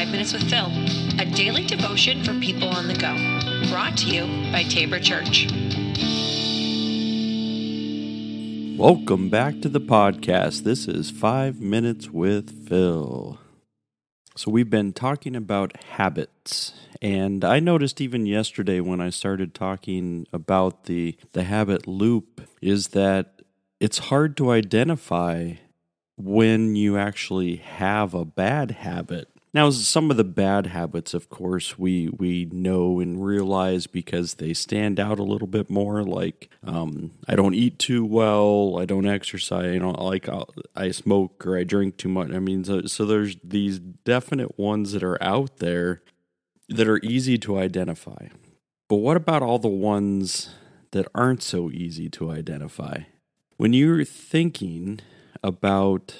Five 0.00 0.12
Minutes 0.12 0.32
with 0.32 0.48
Phil, 0.48 0.72
a 1.18 1.26
daily 1.26 1.66
devotion 1.66 2.24
for 2.24 2.32
people 2.40 2.68
on 2.68 2.88
the 2.88 2.94
go. 2.94 3.14
Brought 3.70 3.98
to 3.98 4.06
you 4.06 4.50
by 4.50 4.62
Tabor 4.62 4.98
Church. 4.98 5.46
Welcome 8.78 9.28
back 9.28 9.60
to 9.60 9.68
the 9.68 9.78
podcast. 9.78 10.62
This 10.62 10.88
is 10.88 11.10
Five 11.10 11.60
Minutes 11.60 12.08
with 12.08 12.66
Phil. 12.66 13.38
So, 14.36 14.50
we've 14.50 14.70
been 14.70 14.94
talking 14.94 15.36
about 15.36 15.76
habits, 15.76 16.72
and 17.02 17.44
I 17.44 17.60
noticed 17.60 18.00
even 18.00 18.24
yesterday 18.24 18.80
when 18.80 19.02
I 19.02 19.10
started 19.10 19.54
talking 19.54 20.26
about 20.32 20.84
the, 20.84 21.18
the 21.32 21.42
habit 21.42 21.86
loop, 21.86 22.40
is 22.62 22.88
that 22.88 23.42
it's 23.80 23.98
hard 23.98 24.34
to 24.38 24.50
identify 24.50 25.56
when 26.16 26.74
you 26.74 26.96
actually 26.96 27.56
have 27.56 28.14
a 28.14 28.24
bad 28.24 28.70
habit. 28.70 29.28
Now, 29.52 29.70
some 29.70 30.12
of 30.12 30.16
the 30.16 30.24
bad 30.24 30.68
habits, 30.68 31.12
of 31.12 31.28
course, 31.28 31.76
we 31.76 32.08
we 32.08 32.48
know 32.52 33.00
and 33.00 33.24
realize 33.24 33.88
because 33.88 34.34
they 34.34 34.54
stand 34.54 35.00
out 35.00 35.18
a 35.18 35.24
little 35.24 35.48
bit 35.48 35.68
more. 35.68 36.04
Like, 36.04 36.50
um, 36.62 37.12
I 37.26 37.34
don't 37.34 37.54
eat 37.54 37.78
too 37.78 38.04
well, 38.04 38.78
I 38.78 38.84
don't 38.84 39.08
exercise, 39.08 39.74
you 39.74 39.80
know, 39.80 39.90
like 39.90 40.28
i 40.28 40.44
I 40.76 40.90
smoke 40.92 41.44
or 41.44 41.58
I 41.58 41.64
drink 41.64 41.96
too 41.96 42.08
much. 42.08 42.30
I 42.30 42.38
mean, 42.38 42.62
so, 42.62 42.82
so 42.82 43.04
there's 43.04 43.36
these 43.42 43.80
definite 43.80 44.56
ones 44.56 44.92
that 44.92 45.02
are 45.02 45.20
out 45.22 45.56
there 45.56 46.02
that 46.68 46.86
are 46.86 47.00
easy 47.02 47.36
to 47.38 47.58
identify. 47.58 48.28
But 48.88 48.96
what 48.96 49.16
about 49.16 49.42
all 49.42 49.58
the 49.58 49.68
ones 49.68 50.50
that 50.92 51.08
aren't 51.12 51.42
so 51.42 51.70
easy 51.70 52.08
to 52.10 52.30
identify? 52.30 53.02
When 53.56 53.72
you're 53.72 54.04
thinking 54.04 55.00
about 55.42 56.14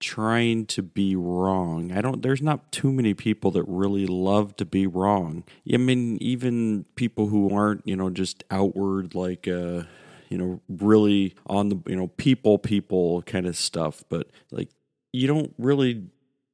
trying 0.00 0.66
to 0.66 0.82
be 0.82 1.16
wrong. 1.16 1.92
I 1.92 2.00
don't 2.00 2.22
there's 2.22 2.42
not 2.42 2.70
too 2.72 2.92
many 2.92 3.14
people 3.14 3.50
that 3.52 3.64
really 3.64 4.06
love 4.06 4.56
to 4.56 4.64
be 4.64 4.86
wrong. 4.86 5.44
I 5.72 5.76
mean 5.78 6.18
even 6.20 6.84
people 6.96 7.28
who 7.28 7.54
aren't, 7.54 7.86
you 7.86 7.96
know, 7.96 8.10
just 8.10 8.44
outward 8.50 9.14
like 9.14 9.48
uh 9.48 9.82
you 10.28 10.38
know, 10.38 10.60
really 10.68 11.34
on 11.46 11.68
the, 11.68 11.78
you 11.86 11.96
know, 11.96 12.08
people 12.08 12.58
people 12.58 13.22
kind 13.22 13.46
of 13.46 13.56
stuff, 13.56 14.02
but 14.08 14.28
like 14.50 14.68
you 15.12 15.26
don't 15.26 15.54
really 15.58 16.06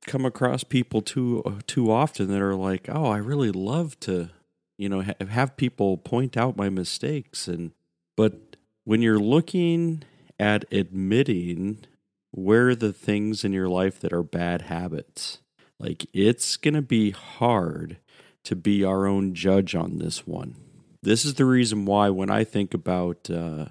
come 0.07 0.25
across 0.25 0.65
people 0.65 1.01
too 1.01 1.43
too 1.67 1.91
often 1.91 2.29
that 2.29 2.41
are 2.41 2.55
like, 2.55 2.89
"Oh, 2.89 3.07
I 3.07 3.19
really 3.19 3.51
love 3.51 3.98
to, 4.01 4.31
you 4.77 4.89
know, 4.89 5.03
ha- 5.03 5.27
have 5.29 5.57
people 5.57 5.97
point 5.97 6.37
out 6.37 6.57
my 6.57 6.69
mistakes." 6.69 7.48
And 7.48 7.73
but 8.17 8.57
when 8.85 9.01
you're 9.03 9.19
looking 9.19 10.03
at 10.39 10.65
admitting 10.73 11.85
where 12.33 12.71
are 12.71 12.75
the 12.75 12.93
things 12.93 13.45
in 13.45 13.53
your 13.53 13.69
life 13.69 14.01
that 14.01 14.13
are 14.13 14.23
bad 14.23 14.63
habits? 14.63 15.39
Like, 15.79 16.07
it's 16.13 16.57
going 16.57 16.75
to 16.75 16.83
be 16.83 17.11
hard 17.11 17.99
to 18.45 18.57
be 18.57 18.83
our 18.85 19.07
own 19.07 19.35
judge 19.35 19.75
on 19.75 19.99
this 19.99 20.27
one. 20.27 20.57
This 21.03 21.25
is 21.25 21.35
the 21.35 21.45
reason 21.45 21.85
why 21.85 22.09
when 22.11 22.31
I 22.31 22.45
think 22.45 22.75
about 22.75 23.29
uh, 23.31 23.67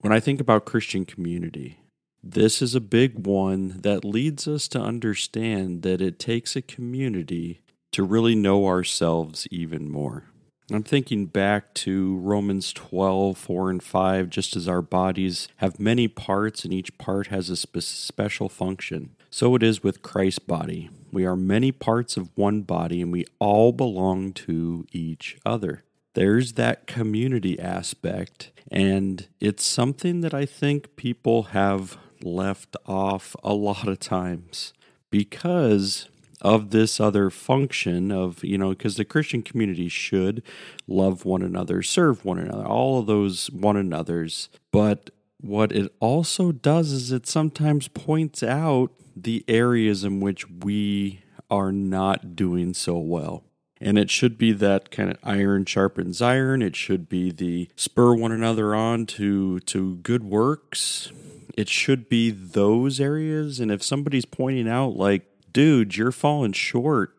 when 0.00 0.12
I 0.12 0.20
think 0.20 0.40
about 0.40 0.66
Christian 0.66 1.04
community, 1.04 1.80
this 2.22 2.60
is 2.60 2.74
a 2.74 2.80
big 2.80 3.26
one 3.26 3.80
that 3.82 4.04
leads 4.04 4.46
us 4.46 4.68
to 4.68 4.80
understand 4.80 5.82
that 5.82 6.00
it 6.00 6.18
takes 6.18 6.54
a 6.54 6.62
community 6.62 7.62
to 7.92 8.02
really 8.02 8.34
know 8.34 8.66
ourselves 8.66 9.46
even 9.50 9.90
more. 9.90 10.24
I'm 10.72 10.82
thinking 10.82 11.26
back 11.26 11.74
to 11.74 12.16
Romans 12.16 12.72
12, 12.72 13.38
4 13.38 13.70
and 13.70 13.82
5, 13.82 14.28
just 14.28 14.56
as 14.56 14.66
our 14.68 14.82
bodies 14.82 15.46
have 15.58 15.78
many 15.78 16.08
parts 16.08 16.64
and 16.64 16.74
each 16.74 16.98
part 16.98 17.28
has 17.28 17.48
a 17.50 17.56
spe- 17.56 17.78
special 17.80 18.48
function. 18.48 19.14
So 19.30 19.54
it 19.54 19.62
is 19.62 19.84
with 19.84 20.02
Christ's 20.02 20.40
body. 20.40 20.90
We 21.12 21.24
are 21.24 21.36
many 21.36 21.70
parts 21.70 22.16
of 22.16 22.30
one 22.34 22.62
body 22.62 23.00
and 23.00 23.12
we 23.12 23.26
all 23.38 23.70
belong 23.70 24.32
to 24.32 24.84
each 24.90 25.38
other. 25.46 25.84
There's 26.14 26.54
that 26.54 26.86
community 26.86 27.60
aspect, 27.60 28.50
and 28.72 29.28
it's 29.38 29.64
something 29.64 30.22
that 30.22 30.32
I 30.34 30.46
think 30.46 30.96
people 30.96 31.44
have 31.44 31.96
left 32.22 32.74
off 32.86 33.36
a 33.44 33.52
lot 33.52 33.86
of 33.86 34.00
times 34.00 34.72
because 35.10 36.08
of 36.40 36.70
this 36.70 37.00
other 37.00 37.30
function 37.30 38.12
of, 38.12 38.44
you 38.44 38.58
know, 38.58 38.70
because 38.70 38.96
the 38.96 39.04
Christian 39.04 39.42
community 39.42 39.88
should 39.88 40.42
love 40.86 41.24
one 41.24 41.42
another, 41.42 41.82
serve 41.82 42.24
one 42.24 42.38
another, 42.38 42.66
all 42.66 43.00
of 43.00 43.06
those 43.06 43.50
one 43.50 43.76
another's. 43.76 44.48
But 44.70 45.10
what 45.40 45.72
it 45.72 45.92
also 46.00 46.52
does 46.52 46.92
is 46.92 47.12
it 47.12 47.26
sometimes 47.26 47.88
points 47.88 48.42
out 48.42 48.92
the 49.14 49.44
areas 49.48 50.04
in 50.04 50.20
which 50.20 50.48
we 50.50 51.22
are 51.50 51.72
not 51.72 52.36
doing 52.36 52.74
so 52.74 52.98
well. 52.98 53.44
And 53.80 53.98
it 53.98 54.10
should 54.10 54.38
be 54.38 54.52
that 54.52 54.90
kind 54.90 55.10
of 55.10 55.18
iron 55.22 55.64
sharpens 55.66 56.22
iron. 56.22 56.62
It 56.62 56.74
should 56.76 57.08
be 57.08 57.30
the 57.30 57.68
spur 57.76 58.14
one 58.14 58.32
another 58.32 58.74
on 58.74 59.04
to 59.06 59.60
to 59.60 59.96
good 59.96 60.24
works. 60.24 61.12
It 61.56 61.68
should 61.68 62.08
be 62.08 62.30
those 62.30 63.00
areas. 63.00 63.60
And 63.60 63.70
if 63.70 63.82
somebody's 63.82 64.24
pointing 64.24 64.68
out 64.68 64.96
like 64.96 65.24
dude, 65.56 65.96
you're 65.96 66.12
falling 66.12 66.52
short. 66.52 67.16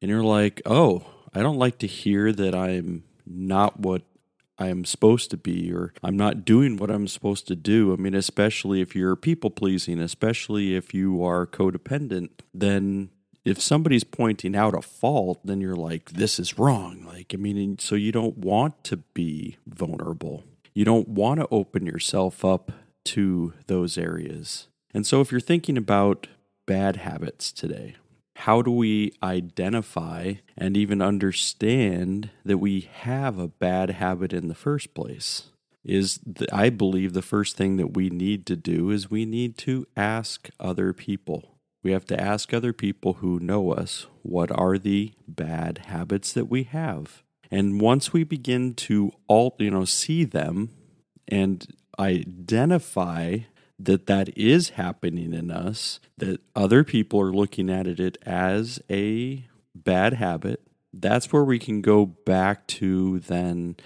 And 0.00 0.10
you're 0.10 0.24
like, 0.24 0.62
oh, 0.64 1.04
I 1.34 1.42
don't 1.42 1.58
like 1.58 1.76
to 1.80 1.86
hear 1.86 2.32
that 2.32 2.54
I'm 2.54 3.04
not 3.26 3.78
what 3.78 4.00
I 4.58 4.68
am 4.68 4.86
supposed 4.86 5.30
to 5.32 5.36
be 5.36 5.70
or 5.70 5.92
I'm 6.02 6.16
not 6.16 6.46
doing 6.46 6.78
what 6.78 6.90
I'm 6.90 7.06
supposed 7.06 7.46
to 7.48 7.54
do. 7.54 7.92
I 7.92 7.96
mean, 7.96 8.14
especially 8.14 8.80
if 8.80 8.96
you're 8.96 9.16
people 9.16 9.50
pleasing, 9.50 10.00
especially 10.00 10.74
if 10.74 10.94
you 10.94 11.22
are 11.22 11.46
codependent, 11.46 12.30
then 12.54 13.10
if 13.44 13.60
somebody's 13.60 14.04
pointing 14.04 14.56
out 14.56 14.74
a 14.74 14.80
fault, 14.80 15.40
then 15.44 15.60
you're 15.60 15.76
like, 15.76 16.12
this 16.12 16.38
is 16.38 16.58
wrong. 16.58 17.04
Like, 17.06 17.34
I 17.34 17.36
mean, 17.36 17.78
so 17.78 17.96
you 17.96 18.12
don't 18.12 18.38
want 18.38 18.82
to 18.84 18.96
be 18.96 19.58
vulnerable. 19.66 20.42
You 20.72 20.86
don't 20.86 21.08
want 21.08 21.40
to 21.40 21.48
open 21.50 21.84
yourself 21.84 22.46
up 22.46 22.72
to 23.04 23.52
those 23.66 23.98
areas. 23.98 24.68
And 24.94 25.06
so 25.06 25.20
if 25.20 25.30
you're 25.30 25.38
thinking 25.38 25.76
about 25.76 26.28
bad 26.66 26.96
habits 26.96 27.52
today? 27.52 27.96
How 28.36 28.62
do 28.62 28.70
we 28.70 29.12
identify 29.22 30.34
and 30.56 30.76
even 30.76 31.00
understand 31.00 32.30
that 32.44 32.58
we 32.58 32.80
have 32.80 33.38
a 33.38 33.48
bad 33.48 33.90
habit 33.90 34.32
in 34.32 34.48
the 34.48 34.54
first 34.54 34.94
place? 34.94 35.50
Is 35.84 36.18
I 36.52 36.70
believe 36.70 37.12
the 37.12 37.22
first 37.22 37.56
thing 37.56 37.76
that 37.76 37.94
we 37.94 38.08
need 38.10 38.46
to 38.46 38.56
do 38.56 38.90
is 38.90 39.10
we 39.10 39.26
need 39.26 39.58
to 39.58 39.86
ask 39.96 40.48
other 40.58 40.92
people. 40.92 41.58
We 41.82 41.92
have 41.92 42.06
to 42.06 42.20
ask 42.20 42.54
other 42.54 42.72
people 42.72 43.14
who 43.14 43.38
know 43.38 43.72
us 43.72 44.06
what 44.22 44.50
are 44.50 44.78
the 44.78 45.12
bad 45.28 45.82
habits 45.86 46.32
that 46.32 46.46
we 46.46 46.62
have. 46.64 47.22
And 47.50 47.80
once 47.80 48.12
we 48.12 48.24
begin 48.24 48.74
to 48.74 49.12
alt, 49.28 49.60
you 49.60 49.70
know, 49.70 49.84
see 49.84 50.24
them 50.24 50.70
and 51.28 51.66
identify 51.98 53.40
that 53.78 54.06
that 54.06 54.36
is 54.36 54.70
happening 54.70 55.32
in 55.32 55.50
us, 55.50 56.00
that 56.16 56.40
other 56.54 56.84
people 56.84 57.20
are 57.20 57.32
looking 57.32 57.68
at 57.70 57.86
it 57.86 58.16
as 58.22 58.80
a 58.90 59.46
bad 59.74 60.14
habit, 60.14 60.62
that's 60.92 61.32
where 61.32 61.44
we 61.44 61.58
can 61.58 61.80
go 61.80 62.06
back 62.06 62.66
to 62.68 63.18
then 63.20 63.76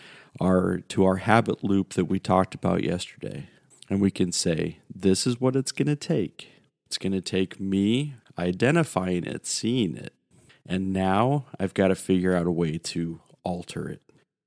our 0.40 0.78
to 0.88 1.04
our 1.04 1.16
habit 1.16 1.64
loop 1.64 1.94
that 1.94 2.04
we 2.04 2.18
talked 2.18 2.54
about 2.54 2.84
yesterday. 2.84 3.48
And 3.90 4.00
we 4.00 4.10
can 4.10 4.32
say, 4.32 4.78
this 4.94 5.26
is 5.26 5.40
what 5.40 5.56
it's 5.56 5.72
going 5.72 5.88
to 5.88 5.96
take. 5.96 6.50
It's 6.86 6.98
going 6.98 7.12
to 7.12 7.22
take 7.22 7.58
me 7.58 8.14
identifying 8.38 9.24
it, 9.24 9.46
seeing 9.46 9.96
it. 9.96 10.12
And 10.66 10.92
now 10.92 11.46
I've 11.58 11.72
got 11.72 11.88
to 11.88 11.94
figure 11.94 12.36
out 12.36 12.46
a 12.46 12.50
way 12.50 12.76
to 12.76 13.20
alter 13.42 13.88
it, 13.88 14.02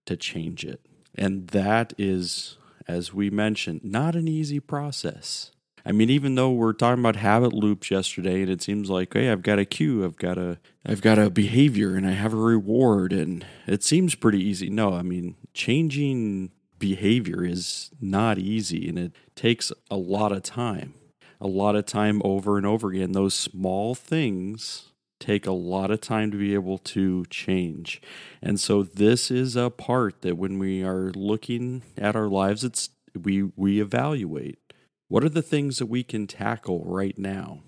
to 0.06 0.16
change 0.16 0.64
it. 0.64 0.86
And 1.16 1.48
that 1.48 1.94
is 1.98 2.58
as 2.88 3.13
we 3.13 3.30
mentioned, 3.30 3.81
not 3.83 4.16
an 4.16 4.28
easy 4.28 4.60
process. 4.60 5.51
I 5.86 5.92
mean, 5.92 6.10
even 6.10 6.36
though 6.36 6.51
we're 6.51 6.74
talking 6.74 7.01
about 7.01 7.16
habit 7.16 7.54
loops 7.54 7.89
yesterday, 7.89 8.42
and 8.42 8.51
it 8.51 8.62
seems 8.62 8.89
like, 8.89 9.13
hey, 9.13 9.31
I've 9.31 9.42
got 9.42 9.60
a 9.60 9.66
cue, 9.66 10.06
I've 10.06 10.18
got 10.18 10.38
a, 10.38 10.60
I've 10.86 11.01
got 11.01 11.18
a 11.18 11.30
behavior, 11.30 11.95
and 11.95 12.06
I 12.06 12.12
have 12.12 12.33
a 12.33 12.38
reward, 12.38 13.13
and 13.13 13.45
it 13.66 13.83
seems 13.83 14.13
pretty 14.13 14.44
easy. 14.44 14.69
No, 14.69 14.94
I 14.94 15.01
mean, 15.01 15.36
changing 15.54 16.51
behavior 16.78 17.44
is 17.44 17.89
not 18.00 18.38
easy, 18.38 18.88
and 18.88 19.00
it 19.00 19.13
takes 19.36 19.72
a 19.89 19.98
lot 19.98 20.31
of 20.31 20.44
time, 20.44 20.94
a 21.39 21.48
lot 21.48 21.75
of 21.75 21.88
time 21.88 22.22
over 22.24 22.57
and 22.57 22.66
over 22.66 22.89
again. 22.89 23.13
Those 23.13 23.34
small 23.34 23.95
things 23.95 24.91
take 25.22 25.46
a 25.46 25.52
lot 25.52 25.92
of 25.92 26.02
time 26.02 26.32
to 26.32 26.38
be 26.38 26.54
able 26.54 26.78
to 26.80 27.26
change. 27.30 28.02
And 28.42 28.60
so 28.60 28.84
this 28.84 29.32
is 29.32 29.56
a 29.56 29.70
part 29.70 30.22
that 30.22 30.38
when 30.38 30.60
we 30.60 30.84
are 30.84 31.12
looking 31.16 31.84
at 31.98 32.16
our 32.16 32.28
lives 32.28 32.64
it's 32.64 32.90
we 33.14 33.44
we 33.56 33.82
evaluate 33.82 34.60
what 35.08 35.24
are 35.24 35.30
the 35.30 35.42
things 35.42 35.78
that 35.78 35.88
we 35.88 36.04
can 36.04 36.26
tackle 36.26 36.84
right 36.86 37.18
now. 37.18 37.64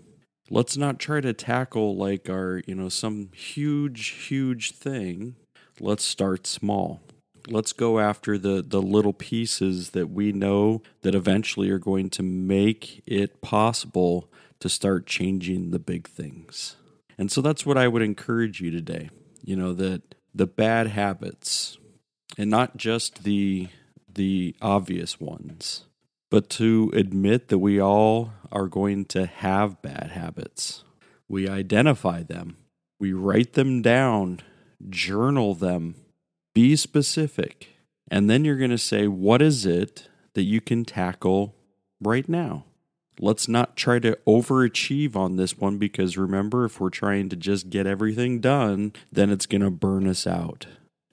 Let's 0.49 0.77
not 0.77 0.99
try 0.99 1.19
to 1.19 1.33
tackle 1.33 1.95
like 1.95 2.29
our, 2.29 2.61
you 2.65 2.75
know, 2.75 2.89
some 2.89 3.31
huge 3.33 4.07
huge 4.27 4.71
thing. 4.71 5.35
Let's 5.79 6.03
start 6.05 6.47
small. 6.47 7.01
Let's 7.49 7.73
go 7.73 7.99
after 7.99 8.37
the 8.37 8.63
the 8.65 8.81
little 8.81 9.13
pieces 9.13 9.89
that 9.89 10.09
we 10.09 10.31
know 10.31 10.81
that 11.01 11.15
eventually 11.15 11.69
are 11.69 11.79
going 11.79 12.09
to 12.11 12.23
make 12.23 13.03
it 13.05 13.41
possible 13.41 14.29
to 14.59 14.69
start 14.69 15.05
changing 15.05 15.71
the 15.71 15.79
big 15.79 16.07
things. 16.07 16.77
And 17.17 17.31
so 17.31 17.41
that's 17.41 17.65
what 17.65 17.77
I 17.77 17.87
would 17.87 18.01
encourage 18.01 18.61
you 18.61 18.71
today. 18.71 19.09
You 19.43 19.55
know, 19.55 19.73
that 19.73 20.15
the 20.33 20.47
bad 20.47 20.87
habits, 20.87 21.77
and 22.37 22.49
not 22.49 22.77
just 22.77 23.23
the 23.23 23.67
the 24.13 24.55
obvious 24.61 25.19
ones, 25.19 25.85
but 26.29 26.49
to 26.49 26.91
admit 26.93 27.47
that 27.49 27.59
we 27.59 27.79
all 27.79 28.33
are 28.51 28.67
going 28.67 29.05
to 29.05 29.25
have 29.25 29.81
bad 29.81 30.11
habits. 30.11 30.83
We 31.27 31.47
identify 31.47 32.23
them, 32.23 32.57
we 32.99 33.13
write 33.13 33.53
them 33.53 33.81
down, 33.81 34.41
journal 34.89 35.55
them, 35.55 35.95
be 36.53 36.75
specific, 36.75 37.69
and 38.09 38.29
then 38.29 38.45
you're 38.45 38.57
going 38.57 38.71
to 38.71 38.77
say, 38.77 39.07
what 39.07 39.41
is 39.41 39.65
it 39.65 40.07
that 40.33 40.43
you 40.43 40.61
can 40.61 40.85
tackle 40.85 41.55
right 42.01 42.27
now? 42.27 42.65
Let's 43.19 43.47
not 43.47 43.75
try 43.75 43.99
to 43.99 44.17
overachieve 44.27 45.15
on 45.15 45.35
this 45.35 45.57
one 45.57 45.77
because 45.77 46.17
remember, 46.17 46.65
if 46.65 46.79
we're 46.79 46.89
trying 46.89 47.29
to 47.29 47.35
just 47.35 47.69
get 47.69 47.85
everything 47.85 48.39
done, 48.39 48.93
then 49.11 49.29
it's 49.29 49.45
going 49.45 49.61
to 49.61 49.69
burn 49.69 50.07
us 50.07 50.25
out. 50.25 50.67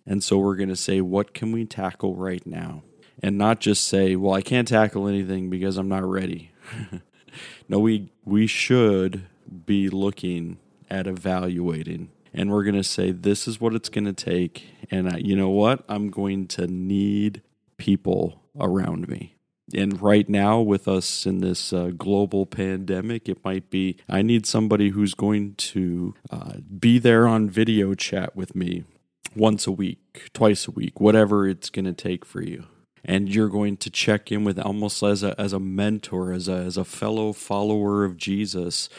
And 0.07 0.25
so 0.25 0.39
we're 0.39 0.57
going 0.57 0.71
to 0.71 0.77
say, 0.77 1.01
what 1.01 1.35
can 1.35 1.53
we 1.53 1.65
tackle 1.65 2.17
right 2.17 2.45
now? 2.47 2.83
And 3.23 3.37
not 3.37 3.61
just 3.61 3.87
say, 3.87 4.17
well, 4.17 4.35
I 4.35 4.41
can't 4.41 4.67
tackle 4.67 5.07
anything 5.07 5.51
because 5.51 5.77
I'm 5.77 5.89
not 5.89 6.05
ready. 6.05 6.53
no, 7.69 7.79
we, 7.79 8.11
we 8.25 8.47
should 8.47 9.27
be 9.67 9.91
looking 9.91 10.59
at 10.89 11.07
evaluating. 11.07 12.11
And 12.33 12.51
we're 12.51 12.65
going 12.65 12.77
to 12.77 12.85
say, 12.85 13.11
this 13.11 13.47
is 13.47 13.61
what 13.61 13.75
it's 13.75 13.89
going 13.89 14.07
to 14.07 14.13
take. 14.13 14.69
And 14.91 15.09
I, 15.09 15.19
you 15.19 15.37
know 15.37 15.51
what? 15.51 15.85
I'm 15.89 16.11
going 16.11 16.47
to 16.49 16.67
need 16.67 17.43
people 17.77 18.43
around 18.59 19.09
me 19.09 19.35
and 19.75 20.01
right 20.01 20.29
now 20.29 20.61
with 20.61 20.89
us 20.89 21.27
in 21.27 21.41
this 21.41 21.73
uh, 21.73 21.91
global 21.97 22.47
pandemic 22.47 23.29
it 23.29 23.43
might 23.45 23.71
be 23.71 23.97
i 24.09 24.23
need 24.23 24.47
somebody 24.47 24.91
who's 24.91 25.15
going 25.15 25.55
to 25.55 26.15
uh, 26.31 26.55
be 26.79 26.99
there 26.99 27.27
on 27.27 27.49
video 27.49 27.95
chat 27.95 28.35
with 28.35 28.55
me 28.55 28.85
once 29.37 29.67
a 29.67 29.73
week 29.73 30.31
twice 30.33 30.67
a 30.67 30.71
week 30.71 31.01
whatever 31.01 31.47
it's 31.47 31.71
going 31.71 31.85
to 31.85 31.93
take 31.93 32.25
for 32.25 32.43
you. 32.43 32.65
And 33.03 33.35
you're 33.35 33.49
going 33.49 33.79
to 33.79 33.89
check 33.89 34.31
in 34.31 34.45
with 34.45 34.59
almost 34.59 35.03
as 35.03 35.23
a 35.23 35.41
as 35.41 35.55
a 35.55 35.61
mentor 35.61 36.33
as 36.33 36.49
a 36.49 36.57
as 36.57 36.77
a 36.77 36.85
fellow 36.85 37.33
follower 37.33 38.05
of 38.05 38.19
Jesus 38.19 38.91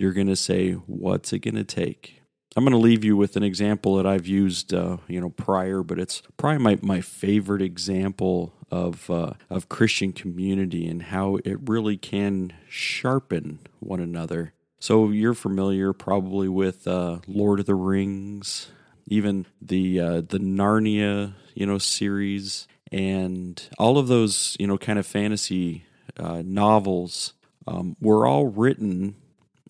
you're 0.00 0.14
going 0.14 0.28
to 0.28 0.36
say 0.36 0.72
what's 0.72 1.30
it 1.34 1.40
going 1.40 1.56
to 1.56 1.64
take? 1.64 2.22
I'm 2.56 2.64
going 2.64 2.72
to 2.72 2.78
leave 2.78 3.04
you 3.04 3.18
with 3.18 3.36
an 3.36 3.42
example 3.42 3.96
that 3.96 4.06
I've 4.06 4.26
used, 4.26 4.72
uh, 4.72 4.96
you 5.08 5.20
know, 5.20 5.28
prior, 5.28 5.82
but 5.82 5.98
it's 5.98 6.22
probably 6.38 6.62
my, 6.62 6.78
my 6.80 7.00
favorite 7.02 7.60
example 7.60 8.54
of 8.70 9.10
uh, 9.10 9.32
of 9.48 9.68
Christian 9.68 10.12
community 10.12 10.86
and 10.86 11.02
how 11.02 11.36
it 11.44 11.58
really 11.68 11.96
can 11.96 12.52
sharpen 12.68 13.60
one 13.80 14.00
another. 14.00 14.52
So 14.78 15.10
you're 15.10 15.34
familiar 15.34 15.92
probably 15.92 16.48
with 16.48 16.86
uh, 16.86 17.18
Lord 17.26 17.60
of 17.60 17.66
the 17.66 17.74
Rings, 17.74 18.70
even 19.06 19.46
the 19.60 20.00
uh, 20.00 20.20
the 20.22 20.38
Narnia, 20.38 21.34
you 21.54 21.66
know, 21.66 21.78
series, 21.78 22.66
and 22.90 23.62
all 23.78 23.98
of 23.98 24.08
those, 24.08 24.56
you 24.58 24.66
know, 24.66 24.78
kind 24.78 24.98
of 24.98 25.06
fantasy 25.06 25.84
uh, 26.18 26.42
novels 26.44 27.34
um, 27.66 27.96
were 28.00 28.26
all 28.26 28.46
written 28.46 29.16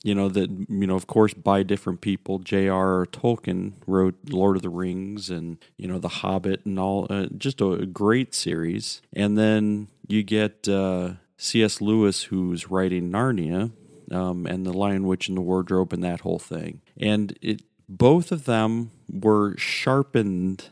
you 0.02 0.14
know 0.14 0.29
that 0.29 0.50
you 0.50 0.87
know 0.87 0.97
of 0.97 1.06
course 1.06 1.35
by 1.35 1.62
different 1.62 2.00
people 2.00 2.38
j.r 2.38 3.06
tolkien 3.06 3.73
wrote 3.87 4.14
lord 4.29 4.56
of 4.56 4.62
the 4.62 4.69
rings 4.69 5.29
and 5.29 5.58
you 5.76 5.87
know 5.87 5.99
the 5.99 6.08
hobbit 6.08 6.64
and 6.64 6.79
all 6.79 7.06
uh, 7.11 7.26
just 7.37 7.61
a 7.61 7.87
great 7.87 8.35
series. 8.35 9.02
And 9.12 9.37
then 9.37 9.88
you 10.08 10.23
get 10.23 10.69
uh, 10.69 11.14
cs 11.37 11.81
lewis 11.81 12.25
who's 12.25 12.70
writing 12.70 13.11
narnia 13.11 13.73
um, 14.11 14.47
and 14.47 14.67
the 14.67 14.73
lion 14.73 15.05
witch 15.05 15.29
and 15.29 15.37
the 15.37 15.43
wardrobe 15.43 15.93
and 15.93 16.03
that 16.03 16.20
whole 16.20 16.38
thing. 16.38 16.81
And 16.99 17.38
it 17.41 17.62
both 17.88 18.31
of 18.31 18.44
them 18.44 18.91
were 19.11 19.56
sharpened 19.56 20.69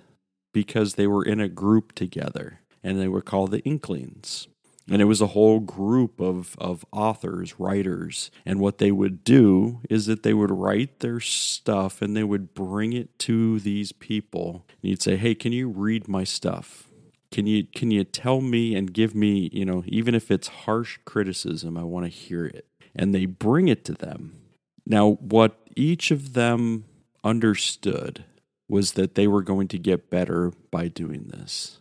because 0.52 0.94
they 0.94 1.06
were 1.06 1.24
in 1.24 1.40
a 1.40 1.48
group 1.48 1.94
together 1.94 2.60
and 2.82 2.98
they 2.98 3.08
were 3.08 3.22
called 3.22 3.50
the 3.50 3.60
inklings 3.60 4.46
and 4.90 5.02
it 5.02 5.06
was 5.06 5.20
a 5.20 5.28
whole 5.28 5.60
group 5.60 6.20
of, 6.20 6.56
of 6.58 6.84
authors, 6.92 7.58
writers. 7.58 8.30
And 8.46 8.58
what 8.58 8.78
they 8.78 8.90
would 8.90 9.22
do 9.22 9.80
is 9.90 10.06
that 10.06 10.22
they 10.22 10.32
would 10.32 10.50
write 10.50 11.00
their 11.00 11.20
stuff 11.20 12.00
and 12.00 12.16
they 12.16 12.24
would 12.24 12.54
bring 12.54 12.92
it 12.92 13.18
to 13.20 13.60
these 13.60 13.92
people. 13.92 14.64
And 14.82 14.90
you'd 14.90 15.02
say, 15.02 15.16
Hey, 15.16 15.34
can 15.34 15.52
you 15.52 15.68
read 15.68 16.08
my 16.08 16.24
stuff? 16.24 16.88
Can 17.30 17.46
you 17.46 17.64
can 17.64 17.90
you 17.90 18.04
tell 18.04 18.40
me 18.40 18.74
and 18.74 18.92
give 18.92 19.14
me, 19.14 19.50
you 19.52 19.66
know, 19.66 19.84
even 19.86 20.14
if 20.14 20.30
it's 20.30 20.48
harsh 20.48 20.98
criticism, 21.04 21.76
I 21.76 21.82
want 21.82 22.06
to 22.06 22.10
hear 22.10 22.46
it. 22.46 22.66
And 22.94 23.14
they 23.14 23.26
bring 23.26 23.68
it 23.68 23.84
to 23.84 23.92
them. 23.92 24.40
Now, 24.86 25.12
what 25.20 25.58
each 25.76 26.10
of 26.10 26.32
them 26.32 26.84
understood 27.22 28.24
was 28.66 28.92
that 28.92 29.14
they 29.14 29.26
were 29.26 29.42
going 29.42 29.68
to 29.68 29.78
get 29.78 30.08
better 30.08 30.52
by 30.70 30.88
doing 30.88 31.24
this 31.28 31.78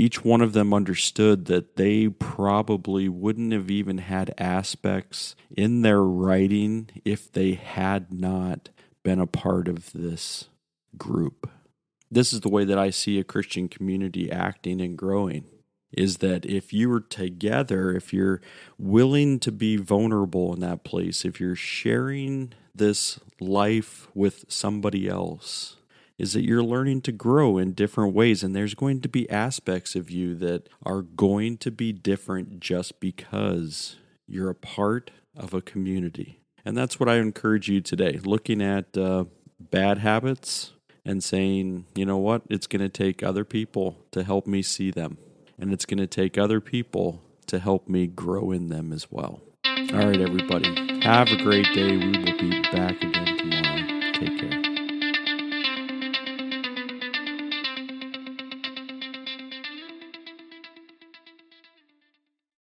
each 0.00 0.24
one 0.24 0.40
of 0.40 0.54
them 0.54 0.72
understood 0.72 1.44
that 1.44 1.76
they 1.76 2.08
probably 2.08 3.06
wouldn't 3.08 3.52
have 3.52 3.70
even 3.70 3.98
had 3.98 4.34
aspects 4.38 5.36
in 5.54 5.82
their 5.82 6.02
writing 6.02 6.88
if 7.04 7.30
they 7.30 7.52
had 7.52 8.10
not 8.10 8.70
been 9.02 9.20
a 9.20 9.26
part 9.26 9.68
of 9.68 9.92
this 9.92 10.46
group. 10.96 11.50
This 12.10 12.32
is 12.32 12.40
the 12.40 12.48
way 12.48 12.64
that 12.64 12.78
I 12.78 12.88
see 12.88 13.18
a 13.18 13.24
Christian 13.24 13.68
community 13.68 14.32
acting 14.32 14.80
and 14.80 14.96
growing 14.96 15.44
is 15.92 16.18
that 16.18 16.46
if 16.46 16.72
you 16.72 16.90
are 16.92 17.00
together, 17.00 17.94
if 17.94 18.12
you're 18.12 18.40
willing 18.78 19.38
to 19.40 19.52
be 19.52 19.76
vulnerable 19.76 20.54
in 20.54 20.60
that 20.60 20.82
place, 20.82 21.24
if 21.24 21.40
you're 21.40 21.56
sharing 21.56 22.52
this 22.74 23.20
life 23.38 24.08
with 24.14 24.44
somebody 24.48 25.08
else, 25.08 25.76
is 26.20 26.34
that 26.34 26.44
you're 26.44 26.62
learning 26.62 27.00
to 27.00 27.12
grow 27.12 27.56
in 27.56 27.72
different 27.72 28.14
ways. 28.14 28.42
And 28.42 28.54
there's 28.54 28.74
going 28.74 29.00
to 29.00 29.08
be 29.08 29.28
aspects 29.30 29.96
of 29.96 30.10
you 30.10 30.34
that 30.34 30.68
are 30.84 31.00
going 31.00 31.56
to 31.58 31.70
be 31.70 31.94
different 31.94 32.60
just 32.60 33.00
because 33.00 33.96
you're 34.26 34.50
a 34.50 34.54
part 34.54 35.10
of 35.34 35.54
a 35.54 35.62
community. 35.62 36.42
And 36.62 36.76
that's 36.76 37.00
what 37.00 37.08
I 37.08 37.16
encourage 37.16 37.70
you 37.70 37.80
today 37.80 38.20
looking 38.22 38.60
at 38.60 38.98
uh, 38.98 39.24
bad 39.58 39.98
habits 39.98 40.72
and 41.06 41.24
saying, 41.24 41.86
you 41.94 42.04
know 42.04 42.18
what, 42.18 42.42
it's 42.50 42.66
going 42.66 42.82
to 42.82 42.90
take 42.90 43.22
other 43.22 43.46
people 43.46 43.96
to 44.10 44.22
help 44.22 44.46
me 44.46 44.60
see 44.60 44.90
them. 44.90 45.16
And 45.58 45.72
it's 45.72 45.86
going 45.86 45.98
to 45.98 46.06
take 46.06 46.36
other 46.36 46.60
people 46.60 47.22
to 47.46 47.58
help 47.58 47.88
me 47.88 48.06
grow 48.06 48.50
in 48.50 48.68
them 48.68 48.92
as 48.92 49.10
well. 49.10 49.40
All 49.64 50.06
right, 50.06 50.20
everybody. 50.20 51.00
Have 51.00 51.28
a 51.28 51.42
great 51.42 51.66
day. 51.74 51.96
We 51.96 52.08
will 52.08 52.38
be 52.38 52.60
back 52.72 53.02
again 53.02 53.38
tomorrow. 53.38 54.12
Take 54.12 54.38
care. 54.38 54.69